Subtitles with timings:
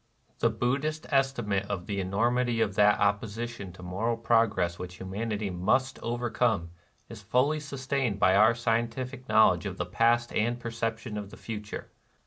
[0.39, 4.97] 262 NIRVANA The Buddhist estimate of the enormity of that opposition to moral progress which
[4.97, 6.71] hu manity must overcome
[7.07, 11.37] is fully sustained by our scientific knowledge of the past and per ception of the
[11.37, 11.91] future.